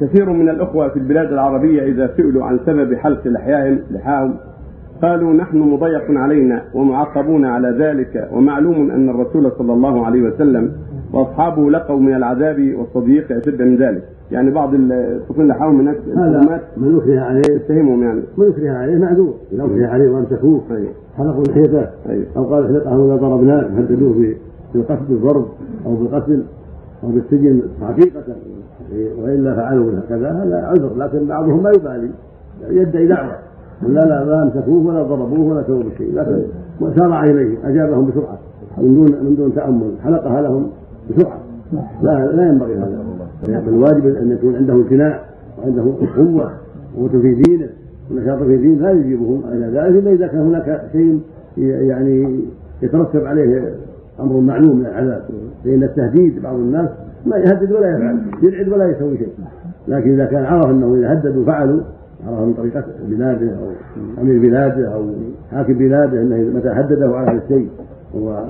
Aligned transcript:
كثير 0.00 0.32
من 0.32 0.48
الأخوة 0.48 0.88
في 0.88 0.96
البلاد 0.96 1.32
العربية 1.32 1.82
إذا 1.82 2.10
سئلوا 2.16 2.44
عن 2.44 2.58
سبب 2.66 2.94
حلق 2.94 3.26
لحياهم 3.26 3.78
لحاهم 3.90 4.34
قالوا 5.02 5.32
نحن 5.32 5.58
مضيق 5.58 6.10
علينا 6.10 6.62
ومعاقبون 6.74 7.44
على 7.44 7.68
ذلك 7.78 8.28
ومعلوم 8.32 8.90
أن 8.90 9.08
الرسول 9.08 9.52
صلى 9.58 9.72
الله 9.72 10.06
عليه 10.06 10.22
وسلم 10.22 10.72
وأصحابه 11.12 11.70
لقوا 11.70 12.00
من 12.00 12.14
العذاب 12.14 12.74
والتضييق 12.78 13.32
أشد 13.32 13.62
من 13.62 13.76
ذلك. 13.76 14.02
يعني 14.30 14.50
بعض 14.50 14.74
السكون 14.74 15.48
لحاهم 15.48 15.78
من 15.78 15.88
هذا 15.88 16.60
من 16.76 16.96
أكره 16.96 17.20
عليه. 17.20 17.42
يتهمهم 17.50 18.02
يعني. 18.02 18.20
من 18.38 18.46
أكره 18.48 18.70
عليه 18.70 18.98
معذور. 18.98 19.34
من 19.52 19.60
أكره 19.60 19.86
عليه 19.86 20.10
وأمسكوه. 20.10 20.62
حلقوا 21.18 21.44
لحيته 21.44 21.86
أو 22.36 22.44
قال 22.44 22.64
احلقه 22.64 23.06
إذا 23.06 23.16
ضربناه 23.16 23.60
هددوه 23.60 24.34
بالقتل 24.74 25.04
بالضرب 25.08 25.46
أو 25.86 25.94
بالقتل. 25.94 26.42
أو 27.04 27.08
بالسجن 27.08 27.62
حقيقة 27.80 28.22
والا 29.22 29.54
فعلوا 29.54 29.92
هكذا 29.98 30.30
هذا 30.30 30.56
عذر 30.56 30.96
لكن 30.96 31.26
بعضهم 31.26 31.62
ما 31.62 31.70
يبالي 31.70 32.10
يدعي 32.68 33.06
دعوة. 33.06 33.36
ولا 33.86 34.00
لا 34.00 34.24
ما 34.24 34.42
أمسكوه 34.42 34.86
ولا 34.86 35.02
ضربوه 35.02 35.52
ولا 35.52 35.62
سووا 35.66 35.82
بشيء 35.82 36.14
لكن 36.14 36.42
سارع 36.96 37.24
إليه 37.24 37.56
أجابهم 37.64 38.06
بسرعة 38.06 38.38
من 38.78 38.94
دون 38.94 39.24
من 39.24 39.36
دون 39.36 39.54
تأمل 39.54 39.94
حلقها 40.04 40.42
لهم 40.42 40.70
بسرعة. 41.10 41.38
لا 42.02 42.26
لا 42.26 42.48
ينبغي 42.48 42.74
هذا. 42.74 43.04
الواجب 43.68 44.06
أن 44.06 44.32
يكون 44.32 44.56
عنده 44.56 44.72
امتناع 44.72 45.20
وعنده 45.58 45.82
قوه 46.16 46.52
قوه 46.96 47.08
في 47.08 47.34
دينه 47.34 47.68
ونشاط 48.10 48.42
في 48.42 48.56
دينه 48.56 48.80
لا 48.80 48.90
يجيبهم 48.90 49.42
إلى 49.52 49.66
ذلك 49.66 50.02
إلا 50.02 50.12
إذا 50.12 50.26
كان 50.26 50.40
هناك 50.40 50.88
شيء 50.92 51.20
يعني 51.58 52.44
يترتب 52.82 53.24
عليه 53.24 53.74
أمر 54.22 54.40
معلوم 54.40 54.76
من 54.76 54.86
العذاب 54.86 55.22
فان 55.64 55.82
التهديد 55.82 56.42
بعض 56.42 56.54
الناس 56.54 56.88
ما 57.26 57.36
يهدد 57.36 57.72
ولا 57.72 57.90
يفعل 57.90 58.18
يبعد 58.42 58.68
ولا 58.68 58.86
يسوي 58.86 59.18
شيء. 59.18 59.32
لكن 59.88 60.12
إذا 60.12 60.24
كان 60.24 60.44
عرف 60.44 60.66
أنه 60.70 60.94
إذا 60.94 61.12
هددوا 61.12 61.44
فعلوا 61.44 61.80
عرف 62.26 62.40
من 62.40 62.54
طريقة 62.54 62.84
بلاده 63.08 63.50
أو 63.56 63.70
أمير 64.22 64.40
بلاده 64.40 64.94
أو 64.94 65.10
حاكم 65.50 65.72
بلاده 65.72 66.22
أنه 66.22 66.36
متى 66.58 66.68
هدده 66.68 67.16
على 67.16 67.30
هذا 67.30 67.42
الشيء 67.44 67.68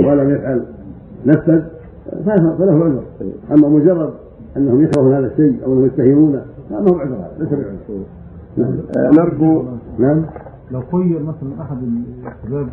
ولم 0.01 0.31
يفعل 0.31 0.62
نفذ 1.27 1.62
فله 2.27 2.84
عذر. 2.84 3.03
أما 3.51 3.69
مجرد 3.69 4.12
أنهم 4.57 4.83
يكرهون 4.83 5.14
هذا 5.14 5.27
الشيء 5.27 5.64
أو 5.64 5.73
أنهم 5.73 5.86
يتهمونه 5.86 6.42
فما 6.70 6.79
هو 6.79 6.98
عذر 6.98 7.17
ليس 7.39 7.48
بعذر. 7.48 8.05
نعم. 8.57 8.73
نرجو 9.12 9.64
نعم. 9.98 10.23
لو 10.73 10.81
خير 10.81 11.23
مثلا 11.23 11.61
أحد 11.61 11.77
الشباب 12.45 12.67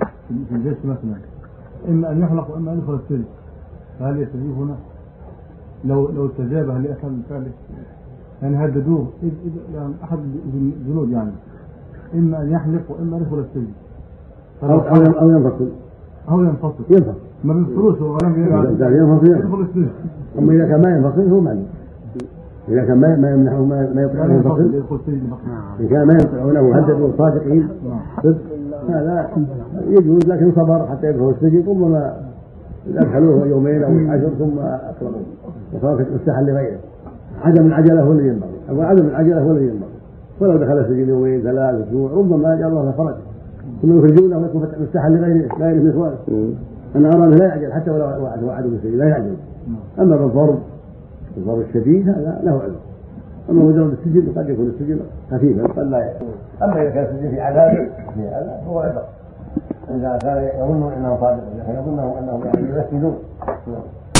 في 0.50 0.56
الجيش 0.56 0.78
مثلا. 0.86 1.39
إما 1.88 2.11
أن 2.11 2.22
يحلق 2.22 2.52
وإما 2.52 2.72
أن 2.73 2.77
يدخل 2.77 2.94
السجن. 2.94 3.23
فهل 3.99 4.22
يستجيب 4.22 4.52
هنا؟ 4.52 4.75
لو 5.85 6.09
لو 6.09 6.25
استجاب 6.25 6.69
هل 6.69 6.85
يفعل 6.85 7.17
فعله؟ 7.30 7.52
يعني 8.41 8.66
هددوه 8.66 9.08
يعني 9.75 9.94
أحد 10.03 10.19
الجنود 10.53 11.09
يعني. 11.09 11.31
إما 12.13 12.41
أن 12.41 12.52
يحلق 12.52 12.81
وإما 12.89 13.17
أن 13.17 13.22
يدخل 13.22 13.39
السجن. 13.39 13.72
أو 14.63 14.80
أو 15.19 15.30
ينفصل. 15.30 15.69
أو 16.30 16.44
ينفصل. 16.44 16.83
ينفصل. 16.89 17.13
ما 17.44 17.53
بينفصلوش 17.53 18.02
هو 18.02 18.17
لم 18.23 18.33
ينفصل 18.38 19.31
يدخل 19.31 19.61
السجن. 19.61 19.89
أما 20.39 20.53
إذا 20.53 20.67
كان 20.67 20.81
ما 20.81 20.89
ينفصل 20.89 21.30
هو 21.30 21.41
معلوم 21.41 21.67
إذا 22.67 22.85
كان 22.85 22.97
ما 23.02 23.16
ما 23.16 23.31
يمنعه 23.31 23.66
ما 23.66 23.94
ما 23.95 24.02
يطلع 24.02 24.25
ينفصل 24.25 24.73
إذا 25.80 25.89
كان 25.89 26.07
ما 26.07 26.13
ينفعونه 26.13 26.75
هددوا 26.75 27.11
صادقين؟ 27.17 27.67
صدق. 28.23 28.59
هذا 28.90 29.30
يجوز 29.88 30.28
لكن 30.28 30.52
صبر 30.52 30.88
حتى 30.88 31.08
يدخل 31.08 31.30
السجن 31.30 31.64
ربما 31.68 32.14
ادخلوه 32.96 33.48
يومين 33.48 33.84
أو 33.84 34.12
عشر 34.12 34.30
ثم 34.40 34.59
اطلقوه 34.59 35.23
وصار 35.73 36.06
مفتاحا 36.16 36.42
لغيره. 36.42 36.78
عدم 37.42 37.66
العجلة 37.68 38.02
هو 38.02 38.12
الذي 38.12 38.28
ينبغي. 38.28 38.50
أقول 38.70 38.86
عدم 38.86 39.08
العجلة 39.08 39.42
هو 39.42 39.52
الذي 39.52 39.66
ينبغي. 39.66 39.90
ولو 40.40 40.58
دخل 40.58 40.80
السجن 40.80 41.09
يومين 41.09 41.42
ثلاث 41.42 41.88
أسبوع 41.88 42.12
ربما 42.12 42.56
جاء 42.56 42.68
الله 42.68 42.92
فرج 42.92 43.16
ثم 43.81 43.98
يخرجونه 43.98 44.38
ويكون 44.38 44.68
مفتاحا 44.81 45.09
لغيره 45.09 45.50
غيره 45.59 45.81
من 45.81 45.90
اخوانه 45.90 46.16
أنا 46.96 47.09
أرى 47.09 47.24
أنه 47.28 47.36
لا 47.36 47.46
يعجل 47.46 47.74
حتى 47.74 47.92
ولو 47.92 48.06
وعدوا 48.47 48.72
بالسجن 48.72 48.97
لا 48.97 49.06
يعجل. 49.06 49.36
أما 50.00 50.16
بالضرب 50.16 50.59
الضرب 51.38 51.59
الشديد 51.59 52.09
هذا 52.09 52.42
له 52.44 52.52
عذر. 52.52 52.75
أما 53.50 53.64
مجرد 53.64 53.92
السجن 53.92 54.32
قد 54.36 54.50
يكون 54.50 54.68
السجن 54.68 55.00
خفيفا 55.32 55.64
قد 55.68 55.80
لا 55.88 55.98
يعجل 55.98 56.26
أما 56.64 56.82
إذا 56.82 56.90
كان 56.90 57.04
السجن 57.04 57.30
في 57.30 57.42
عذاب 57.42 57.72
في 58.16 58.28
عذاب 58.28 58.62
فهو 58.66 58.80
عذر 58.80 59.04
إذا 59.90 60.20
كان 60.22 60.38
يظن 60.60 60.92
أنه 60.94 61.18
صادق 61.22 61.44
يظن 61.70 62.00
أنهم 62.00 62.46
يعني 62.46 62.70
ينفذون 62.70 63.18